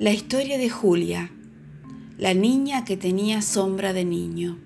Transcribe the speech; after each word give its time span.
La 0.00 0.12
historia 0.12 0.56
de 0.56 0.70
Julia, 0.70 1.30
la 2.16 2.32
niña 2.32 2.86
que 2.86 2.96
tenía 2.96 3.42
sombra 3.42 3.92
de 3.92 4.06
niño. 4.06 4.56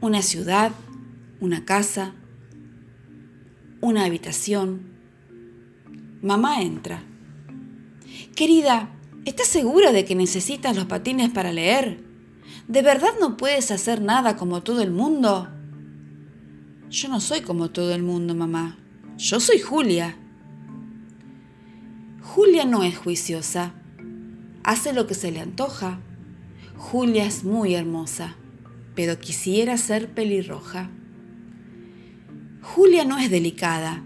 Una 0.00 0.22
ciudad, 0.22 0.72
una 1.38 1.64
casa, 1.64 2.16
una 3.80 4.06
habitación. 4.06 4.80
Mamá 6.20 6.62
entra. 6.62 7.04
Querida, 8.34 8.90
¿estás 9.24 9.46
segura 9.46 9.92
de 9.92 10.04
que 10.04 10.16
necesitas 10.16 10.74
los 10.74 10.86
patines 10.86 11.30
para 11.30 11.52
leer? 11.52 12.02
¿De 12.66 12.82
verdad 12.82 13.12
no 13.20 13.36
puedes 13.36 13.70
hacer 13.70 14.02
nada 14.02 14.36
como 14.36 14.64
todo 14.64 14.82
el 14.82 14.90
mundo? 14.90 15.48
Yo 16.90 17.08
no 17.08 17.20
soy 17.20 17.42
como 17.42 17.70
todo 17.70 17.94
el 17.94 18.02
mundo, 18.02 18.34
mamá. 18.34 18.80
Yo 19.16 19.38
soy 19.38 19.60
Julia. 19.60 20.16
Julia 22.34 22.64
no 22.64 22.82
es 22.82 22.96
juiciosa. 22.96 23.74
Hace 24.64 24.94
lo 24.94 25.06
que 25.06 25.12
se 25.12 25.30
le 25.30 25.40
antoja. 25.40 26.00
Julia 26.78 27.26
es 27.26 27.44
muy 27.44 27.74
hermosa, 27.74 28.36
pero 28.94 29.18
quisiera 29.18 29.76
ser 29.76 30.08
pelirroja. 30.08 30.88
Julia 32.62 33.04
no 33.04 33.18
es 33.18 33.30
delicada. 33.30 34.02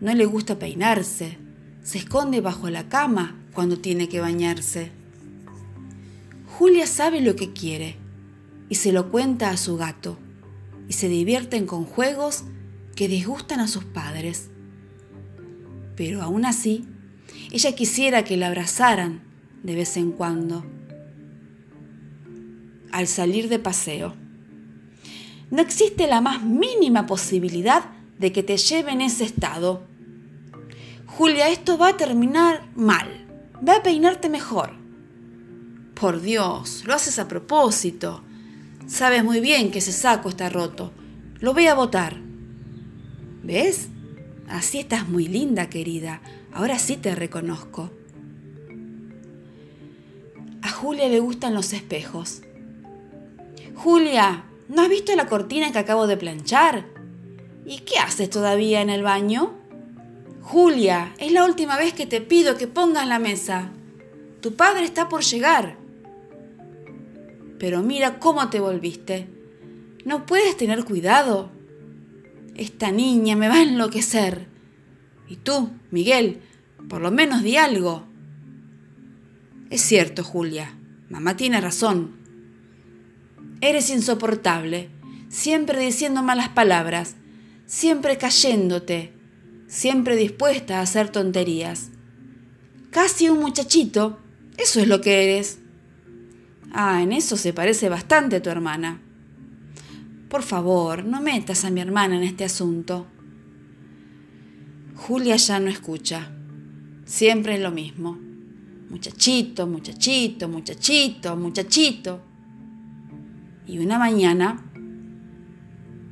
No 0.00 0.14
le 0.14 0.24
gusta 0.24 0.60
peinarse. 0.60 1.36
Se 1.82 1.98
esconde 1.98 2.40
bajo 2.40 2.70
la 2.70 2.88
cama 2.88 3.36
cuando 3.52 3.80
tiene 3.80 4.08
que 4.08 4.20
bañarse. 4.20 4.92
Julia 6.46 6.86
sabe 6.86 7.20
lo 7.20 7.34
que 7.34 7.52
quiere 7.52 7.96
y 8.68 8.76
se 8.76 8.92
lo 8.92 9.10
cuenta 9.10 9.50
a 9.50 9.56
su 9.56 9.76
gato 9.76 10.16
y 10.88 10.92
se 10.92 11.08
divierten 11.08 11.66
con 11.66 11.86
juegos 11.86 12.44
que 12.94 13.08
disgustan 13.08 13.58
a 13.58 13.66
sus 13.66 13.82
padres. 13.82 14.48
Pero 15.96 16.22
aún 16.22 16.44
así, 16.44 16.86
ella 17.50 17.74
quisiera 17.74 18.24
que 18.24 18.36
la 18.36 18.48
abrazaran 18.48 19.22
de 19.62 19.74
vez 19.74 19.96
en 19.96 20.12
cuando. 20.12 20.64
Al 22.92 23.06
salir 23.06 23.48
de 23.48 23.58
paseo. 23.58 24.14
No 25.50 25.62
existe 25.62 26.06
la 26.06 26.20
más 26.20 26.42
mínima 26.42 27.06
posibilidad 27.06 27.90
de 28.18 28.32
que 28.32 28.42
te 28.42 28.56
lleve 28.56 28.92
en 28.92 29.00
ese 29.00 29.24
estado. 29.24 29.82
Julia, 31.06 31.48
esto 31.48 31.78
va 31.78 31.88
a 31.88 31.96
terminar 31.96 32.68
mal. 32.74 33.26
Ve 33.60 33.72
a 33.72 33.82
peinarte 33.82 34.28
mejor. 34.28 34.72
Por 35.94 36.20
Dios, 36.20 36.84
lo 36.86 36.94
haces 36.94 37.18
a 37.18 37.28
propósito. 37.28 38.22
Sabes 38.86 39.24
muy 39.24 39.40
bien 39.40 39.70
que 39.70 39.78
ese 39.78 39.92
saco 39.92 40.28
está 40.28 40.48
roto. 40.48 40.92
Lo 41.40 41.54
voy 41.54 41.66
a 41.66 41.74
botar. 41.74 42.16
¿Ves? 43.42 43.88
Así 44.48 44.78
estás 44.78 45.08
muy 45.08 45.28
linda, 45.28 45.68
querida. 45.68 46.22
Ahora 46.52 46.78
sí 46.78 46.96
te 46.96 47.14
reconozco. 47.14 47.90
A 50.62 50.70
Julia 50.70 51.08
le 51.08 51.20
gustan 51.20 51.54
los 51.54 51.72
espejos. 51.72 52.42
Julia, 53.74 54.44
¿no 54.68 54.82
has 54.82 54.88
visto 54.88 55.14
la 55.14 55.28
cortina 55.28 55.70
que 55.70 55.78
acabo 55.78 56.06
de 56.06 56.16
planchar? 56.16 56.86
¿Y 57.66 57.80
qué 57.80 57.98
haces 57.98 58.30
todavía 58.30 58.80
en 58.80 58.90
el 58.90 59.02
baño? 59.02 59.52
Julia, 60.40 61.12
es 61.18 61.30
la 61.32 61.44
última 61.44 61.76
vez 61.76 61.92
que 61.92 62.06
te 62.06 62.22
pido 62.22 62.56
que 62.56 62.66
pongas 62.66 63.06
la 63.06 63.18
mesa. 63.18 63.70
Tu 64.40 64.56
padre 64.56 64.84
está 64.84 65.08
por 65.08 65.22
llegar. 65.22 65.76
Pero 67.58 67.82
mira 67.82 68.18
cómo 68.18 68.48
te 68.48 68.60
volviste. 68.60 69.28
¿No 70.06 70.24
puedes 70.24 70.56
tener 70.56 70.84
cuidado? 70.84 71.50
Esta 72.58 72.90
niña 72.90 73.36
me 73.36 73.48
va 73.48 73.54
a 73.54 73.62
enloquecer. 73.62 74.48
Y 75.28 75.36
tú, 75.36 75.70
Miguel, 75.92 76.40
por 76.88 77.00
lo 77.00 77.12
menos 77.12 77.44
di 77.44 77.56
algo. 77.56 78.04
Es 79.70 79.80
cierto, 79.82 80.24
Julia. 80.24 80.76
Mamá 81.08 81.36
tiene 81.36 81.60
razón. 81.60 82.16
Eres 83.60 83.90
insoportable, 83.90 84.90
siempre 85.28 85.80
diciendo 85.80 86.24
malas 86.24 86.48
palabras, 86.48 87.14
siempre 87.66 88.18
cayéndote, 88.18 89.12
siempre 89.68 90.16
dispuesta 90.16 90.78
a 90.78 90.82
hacer 90.82 91.10
tonterías. 91.10 91.90
Casi 92.90 93.28
un 93.28 93.38
muchachito, 93.38 94.18
eso 94.56 94.80
es 94.80 94.88
lo 94.88 95.00
que 95.00 95.22
eres. 95.22 95.60
Ah, 96.72 97.02
en 97.02 97.12
eso 97.12 97.36
se 97.36 97.52
parece 97.52 97.88
bastante 97.88 98.36
a 98.36 98.42
tu 98.42 98.50
hermana. 98.50 99.00
Por 100.28 100.42
favor, 100.42 101.04
no 101.04 101.22
metas 101.22 101.64
a 101.64 101.70
mi 101.70 101.80
hermana 101.80 102.16
en 102.16 102.22
este 102.22 102.44
asunto. 102.44 103.06
Julia 104.94 105.36
ya 105.36 105.58
no 105.58 105.70
escucha. 105.70 106.30
Siempre 107.06 107.54
es 107.54 107.60
lo 107.60 107.70
mismo. 107.70 108.18
Muchachito, 108.90 109.66
muchachito, 109.66 110.48
muchachito, 110.48 111.34
muchachito. 111.34 112.20
Y 113.66 113.78
una 113.78 113.98
mañana, 113.98 114.62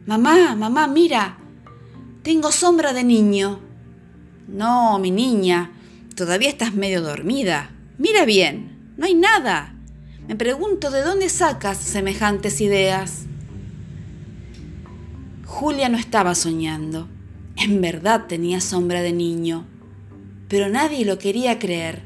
mamá, 0.06 0.54
mamá, 0.56 0.86
mira, 0.86 1.36
tengo 2.22 2.50
sombra 2.52 2.94
de 2.94 3.04
niño. 3.04 3.60
No, 4.48 4.98
mi 4.98 5.10
niña, 5.10 5.72
todavía 6.14 6.48
estás 6.48 6.74
medio 6.74 7.02
dormida. 7.02 7.70
Mira 7.98 8.24
bien, 8.24 8.94
no 8.96 9.04
hay 9.04 9.14
nada. 9.14 9.74
Me 10.26 10.36
pregunto 10.36 10.90
de 10.90 11.02
dónde 11.02 11.28
sacas 11.28 11.76
semejantes 11.76 12.60
ideas. 12.62 13.25
Julia 15.46 15.88
no 15.88 15.96
estaba 15.96 16.34
soñando. 16.34 17.08
En 17.56 17.80
verdad 17.80 18.26
tenía 18.26 18.60
sombra 18.60 19.00
de 19.00 19.12
niño, 19.12 19.64
pero 20.48 20.68
nadie 20.68 21.06
lo 21.06 21.18
quería 21.18 21.58
creer. 21.58 22.02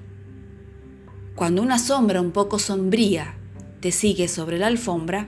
Cuando 1.34 1.62
una 1.62 1.78
sombra 1.78 2.21
un 2.21 2.31
poco 2.31 2.59
sombría 2.59 3.34
te 3.81 3.91
sigue 3.91 4.28
sobre 4.28 4.59
la 4.59 4.69
alfombra, 4.69 5.27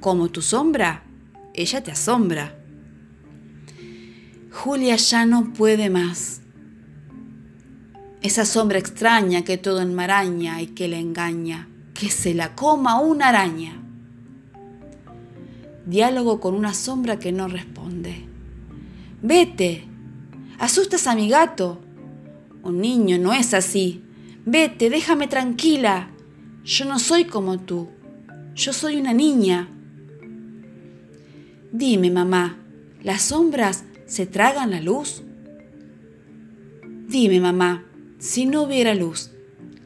como 0.00 0.30
tu 0.30 0.42
sombra, 0.42 1.04
ella 1.54 1.84
te 1.84 1.92
asombra. 1.92 2.56
Julia 4.50 4.96
ya 4.96 5.26
no 5.26 5.52
puede 5.52 5.90
más. 5.90 6.40
Esa 8.22 8.44
sombra 8.44 8.78
extraña 8.78 9.44
que 9.44 9.58
todo 9.58 9.80
enmaraña 9.80 10.60
y 10.60 10.68
que 10.68 10.88
le 10.88 10.98
engaña 10.98 11.68
que 12.00 12.08
se 12.08 12.32
la 12.32 12.54
coma 12.54 12.98
una 12.98 13.28
araña. 13.28 13.78
Diálogo 15.86 16.40
con 16.40 16.54
una 16.54 16.74
sombra 16.74 17.18
que 17.18 17.32
no 17.32 17.48
responde. 17.48 18.24
Vete, 19.22 19.84
asustas 20.58 21.06
a 21.06 21.14
mi 21.14 21.28
gato. 21.28 21.80
Un 22.62 22.80
niño 22.80 23.18
no 23.18 23.32
es 23.32 23.54
así. 23.54 24.02
Vete, 24.44 24.90
déjame 24.90 25.28
tranquila. 25.28 26.10
Yo 26.64 26.84
no 26.84 26.98
soy 26.98 27.24
como 27.24 27.60
tú. 27.60 27.88
Yo 28.54 28.72
soy 28.72 28.96
una 28.96 29.12
niña. 29.12 29.68
Dime, 31.72 32.10
mamá, 32.10 32.58
¿las 33.02 33.22
sombras 33.22 33.84
se 34.06 34.26
tragan 34.26 34.70
la 34.70 34.80
luz? 34.80 35.22
Dime, 37.08 37.40
mamá, 37.40 37.84
si 38.18 38.44
no 38.44 38.62
hubiera 38.62 38.94
luz, 38.94 39.30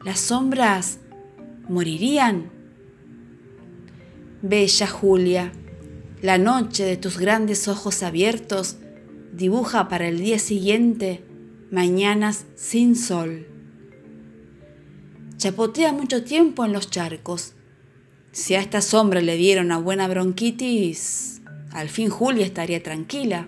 ¿las 0.03 0.19
sombras 0.19 0.99
morirían. 1.69 2.51
Bella 4.41 4.87
Julia, 4.87 5.51
la 6.25 6.39
noche 6.39 6.83
de 6.85 6.97
tus 6.97 7.19
grandes 7.19 7.67
ojos 7.67 8.01
abiertos 8.01 8.77
dibuja 9.31 9.87
para 9.87 10.07
el 10.07 10.17
día 10.17 10.39
siguiente 10.39 11.23
mañanas 11.69 12.45
sin 12.55 12.95
sol. 12.95 13.47
Chapotea 15.37 15.93
mucho 15.93 16.23
tiempo 16.23 16.65
en 16.65 16.73
los 16.73 16.89
charcos. 16.89 17.53
Si 18.31 18.55
a 18.55 18.59
esta 18.59 18.81
sombra 18.81 19.21
le 19.21 19.37
dieron 19.37 19.67
una 19.67 19.77
buena 19.77 20.07
bronquitis, 20.07 21.43
al 21.71 21.89
fin 21.89 22.09
Julia 22.09 22.43
estaría 22.43 22.81
tranquila. 22.81 23.47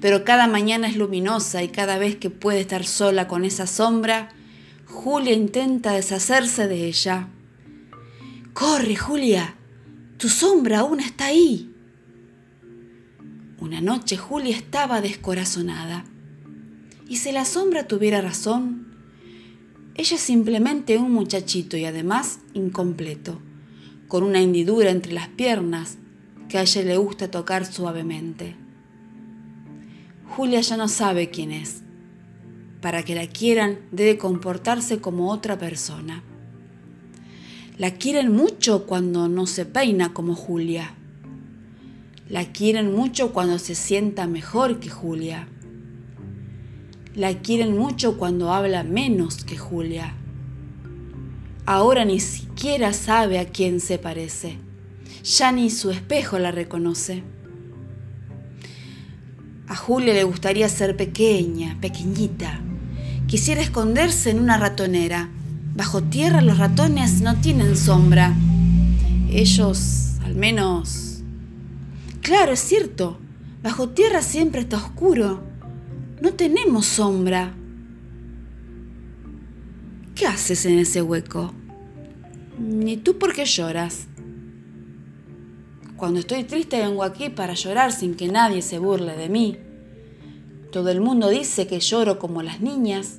Pero 0.00 0.24
cada 0.24 0.48
mañana 0.48 0.88
es 0.88 0.96
luminosa 0.96 1.62
y 1.62 1.68
cada 1.68 1.96
vez 1.96 2.16
que 2.16 2.30
puede 2.30 2.58
estar 2.58 2.84
sola 2.84 3.28
con 3.28 3.44
esa 3.44 3.68
sombra, 3.68 4.30
Julia 4.86 5.32
intenta 5.32 5.92
deshacerse 5.92 6.66
de 6.66 6.86
ella. 6.86 7.28
Corre, 8.52 8.96
Julia, 8.96 9.54
tu 10.18 10.28
sombra 10.28 10.80
aún 10.80 11.00
está 11.00 11.26
ahí. 11.26 11.72
Una 13.60 13.80
noche 13.80 14.16
Julia 14.16 14.56
estaba 14.56 15.00
descorazonada. 15.00 16.04
¿Y 17.08 17.16
si 17.16 17.32
la 17.32 17.44
sombra 17.44 17.86
tuviera 17.86 18.20
razón? 18.20 18.94
Ella 19.94 20.16
es 20.16 20.22
simplemente 20.22 20.96
un 20.96 21.12
muchachito 21.12 21.76
y 21.76 21.84
además 21.84 22.40
incompleto, 22.52 23.40
con 24.08 24.24
una 24.24 24.40
hendidura 24.40 24.90
entre 24.90 25.12
las 25.12 25.28
piernas 25.28 25.98
que 26.48 26.58
a 26.58 26.62
ella 26.62 26.82
le 26.82 26.96
gusta 26.96 27.30
tocar 27.30 27.64
suavemente. 27.64 28.56
Julia 30.36 30.60
ya 30.60 30.76
no 30.76 30.88
sabe 30.88 31.30
quién 31.30 31.52
es 31.52 31.84
para 32.84 33.02
que 33.02 33.14
la 33.14 33.26
quieran 33.26 33.78
debe 33.92 34.18
comportarse 34.18 35.00
como 35.00 35.30
otra 35.30 35.56
persona. 35.56 36.22
La 37.76 37.90
quieren 37.90 38.30
mucho 38.30 38.86
cuando 38.86 39.28
no 39.28 39.46
se 39.46 39.64
peina 39.64 40.14
como 40.14 40.36
Julia. 40.36 40.94
La 42.28 42.52
quieren 42.52 42.94
mucho 42.94 43.32
cuando 43.32 43.58
se 43.58 43.74
sienta 43.74 44.28
mejor 44.28 44.78
que 44.78 44.88
Julia. 44.88 45.48
La 47.16 47.34
quieren 47.38 47.76
mucho 47.76 48.16
cuando 48.16 48.52
habla 48.52 48.84
menos 48.84 49.44
que 49.44 49.58
Julia. 49.58 50.14
Ahora 51.66 52.04
ni 52.04 52.20
siquiera 52.20 52.92
sabe 52.92 53.40
a 53.40 53.48
quién 53.48 53.80
se 53.80 53.98
parece. 53.98 54.56
Ya 55.24 55.50
ni 55.50 55.68
su 55.68 55.90
espejo 55.90 56.38
la 56.38 56.52
reconoce. 56.52 57.24
A 59.66 59.74
Julia 59.74 60.14
le 60.14 60.22
gustaría 60.22 60.68
ser 60.68 60.96
pequeña, 60.96 61.76
pequeñita. 61.80 62.60
Quisiera 63.26 63.62
esconderse 63.62 64.30
en 64.30 64.38
una 64.38 64.58
ratonera. 64.58 65.28
Bajo 65.74 66.02
tierra 66.04 66.40
los 66.40 66.58
ratones 66.58 67.20
no 67.20 67.40
tienen 67.40 67.76
sombra. 67.76 68.34
Ellos, 69.28 70.12
al 70.24 70.36
menos... 70.36 71.22
Claro, 72.22 72.52
es 72.52 72.60
cierto. 72.60 73.18
Bajo 73.62 73.88
tierra 73.88 74.22
siempre 74.22 74.60
está 74.60 74.76
oscuro. 74.76 75.42
No 76.22 76.32
tenemos 76.34 76.86
sombra. 76.86 77.54
¿Qué 80.14 80.26
haces 80.28 80.64
en 80.64 80.78
ese 80.78 81.02
hueco? 81.02 81.52
Ni 82.56 82.96
tú 82.96 83.18
por 83.18 83.32
qué 83.32 83.44
lloras. 83.44 84.06
Cuando 85.96 86.20
estoy 86.20 86.44
triste 86.44 86.78
vengo 86.78 87.02
aquí 87.02 87.30
para 87.30 87.54
llorar 87.54 87.90
sin 87.90 88.14
que 88.14 88.28
nadie 88.28 88.62
se 88.62 88.78
burle 88.78 89.16
de 89.16 89.28
mí. 89.28 89.58
Todo 90.70 90.90
el 90.90 91.00
mundo 91.00 91.30
dice 91.30 91.66
que 91.66 91.80
lloro 91.80 92.20
como 92.20 92.42
las 92.42 92.60
niñas. 92.60 93.18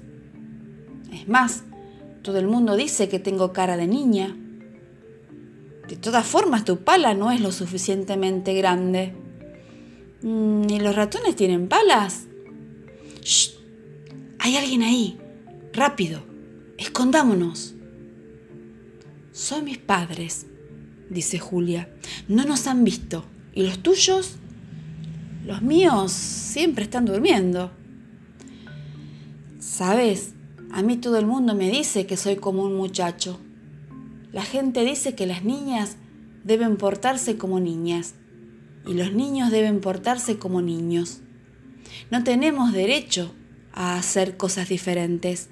Es 1.12 1.28
más, 1.28 1.65
todo 2.26 2.40
el 2.40 2.48
mundo 2.48 2.76
dice 2.76 3.08
que 3.08 3.20
tengo 3.20 3.54
cara 3.54 3.78
de 3.78 3.86
niña. 3.86 4.36
De 5.88 5.96
todas 5.96 6.26
formas, 6.26 6.66
tu 6.66 6.78
pala 6.78 7.14
no 7.14 7.32
es 7.32 7.40
lo 7.40 7.52
suficientemente 7.52 8.56
grande. 8.56 9.14
Mm, 10.24 10.68
¿Y 10.68 10.80
los 10.80 10.96
ratones 10.96 11.36
tienen 11.36 11.68
palas? 11.68 12.24
¡Shh! 13.22 13.52
Hay 14.40 14.58
alguien 14.58 14.82
ahí. 14.82 15.20
Rápido. 15.72 16.24
Escondámonos. 16.80 17.76
Son 19.32 19.64
mis 19.64 19.78
padres, 19.78 20.48
dice 21.12 21.38
Julia. 21.38 21.90
No 22.28 22.44
nos 22.44 22.66
han 22.66 22.84
visto. 22.84 23.24
¿Y 23.54 23.68
los 23.68 23.84
tuyos? 23.84 24.38
Los 25.46 25.62
míos 25.62 26.12
siempre 26.12 26.86
están 26.86 27.06
durmiendo. 27.06 27.70
Sabes, 29.60 30.35
a 30.72 30.82
mí 30.82 30.98
todo 30.98 31.18
el 31.18 31.26
mundo 31.26 31.56
me 31.56 31.70
dice 31.70 32.06
que 32.06 32.18
soy 32.18 32.38
como 32.38 32.64
un 32.64 32.76
muchacho. 32.76 33.40
La 34.32 34.44
gente 34.44 34.84
dice 34.84 35.16
que 35.16 35.26
las 35.26 35.44
niñas 35.44 35.98
deben 36.44 36.78
portarse 36.78 37.38
como 37.38 37.60
niñas 37.60 38.16
y 38.86 38.94
los 38.94 39.14
niños 39.14 39.52
deben 39.52 39.82
portarse 39.82 40.38
como 40.38 40.62
niños. 40.62 41.22
No 42.12 42.24
tenemos 42.24 42.74
derecho 42.74 43.34
a 43.74 43.98
hacer 43.98 44.38
cosas 44.38 44.70
diferentes. 44.70 45.50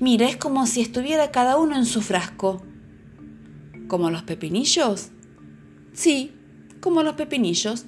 Mira, 0.00 0.28
es 0.28 0.36
como 0.36 0.66
si 0.66 0.80
estuviera 0.80 1.30
cada 1.30 1.58
uno 1.58 1.76
en 1.76 1.86
su 1.86 2.00
frasco. 2.00 2.62
¿Como 3.88 4.10
los 4.10 4.22
pepinillos? 4.22 5.10
Sí, 5.92 6.32
como 6.80 7.02
los 7.02 7.14
pepinillos. 7.14 7.86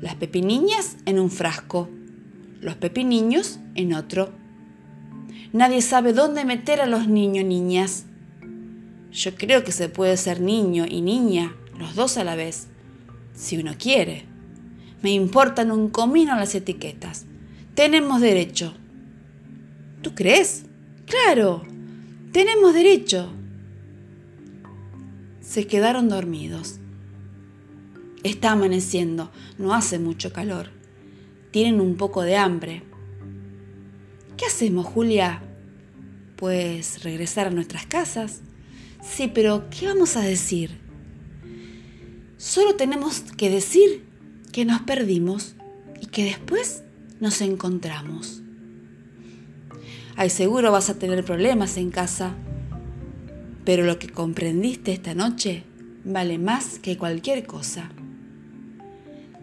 Las 0.00 0.16
pepiniñas 0.16 0.96
en 1.06 1.18
un 1.18 1.30
frasco, 1.30 1.88
los 2.60 2.74
pepiniños 2.74 3.58
en 3.74 3.94
otro. 3.94 4.34
Nadie 5.54 5.82
sabe 5.82 6.12
dónde 6.12 6.44
meter 6.44 6.80
a 6.80 6.86
los 6.86 7.06
niños 7.06 7.44
niñas. 7.44 8.06
Yo 9.12 9.36
creo 9.36 9.62
que 9.62 9.70
se 9.70 9.88
puede 9.88 10.16
ser 10.16 10.40
niño 10.40 10.84
y 10.84 11.00
niña, 11.00 11.54
los 11.78 11.94
dos 11.94 12.16
a 12.16 12.24
la 12.24 12.34
vez, 12.34 12.66
si 13.36 13.56
uno 13.56 13.74
quiere. 13.78 14.24
Me 15.00 15.12
importan 15.12 15.70
un 15.70 15.90
comino 15.90 16.34
las 16.34 16.56
etiquetas. 16.56 17.26
Tenemos 17.76 18.20
derecho. 18.20 18.74
¿Tú 20.02 20.12
crees? 20.16 20.64
Claro, 21.06 21.62
tenemos 22.32 22.74
derecho. 22.74 23.32
Se 25.40 25.68
quedaron 25.68 26.08
dormidos. 26.08 26.80
Está 28.24 28.50
amaneciendo, 28.50 29.30
no 29.58 29.72
hace 29.72 30.00
mucho 30.00 30.32
calor. 30.32 30.70
Tienen 31.52 31.80
un 31.80 31.94
poco 31.96 32.22
de 32.22 32.34
hambre. 32.34 32.82
¿Qué 34.36 34.46
hacemos, 34.46 34.86
Julia? 34.86 35.42
Pues 36.36 37.04
regresar 37.04 37.46
a 37.46 37.50
nuestras 37.50 37.86
casas. 37.86 38.40
Sí, 39.00 39.30
pero 39.32 39.68
¿qué 39.70 39.86
vamos 39.86 40.16
a 40.16 40.22
decir? 40.22 40.80
Solo 42.36 42.74
tenemos 42.74 43.20
que 43.36 43.48
decir 43.48 44.04
que 44.52 44.64
nos 44.64 44.82
perdimos 44.82 45.54
y 46.00 46.06
que 46.06 46.24
después 46.24 46.82
nos 47.20 47.40
encontramos. 47.40 48.42
Ay, 50.16 50.30
seguro 50.30 50.72
vas 50.72 50.90
a 50.90 50.98
tener 50.98 51.24
problemas 51.24 51.76
en 51.76 51.90
casa, 51.90 52.34
pero 53.64 53.84
lo 53.84 53.98
que 53.98 54.08
comprendiste 54.08 54.92
esta 54.92 55.14
noche 55.14 55.64
vale 56.04 56.38
más 56.38 56.78
que 56.80 56.98
cualquier 56.98 57.46
cosa. 57.46 57.90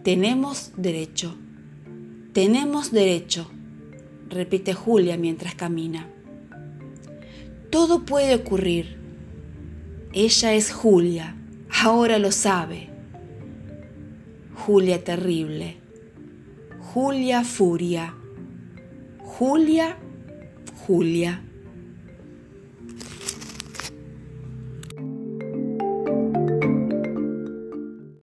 Tenemos 0.04 0.72
derecho. 0.76 1.36
Tenemos 2.32 2.92
derecho, 2.92 3.50
repite 4.32 4.74
Julia 4.74 5.16
mientras 5.16 5.54
camina. 5.54 6.08
Todo 7.70 8.04
puede 8.04 8.34
ocurrir. 8.34 8.98
Ella 10.12 10.52
es 10.52 10.72
Julia, 10.72 11.36
ahora 11.82 12.18
lo 12.18 12.32
sabe. 12.32 12.90
Julia 14.54 15.02
terrible. 15.02 15.76
Julia 16.80 17.44
furia. 17.44 18.14
Julia, 19.18 19.96
Julia. 20.86 21.42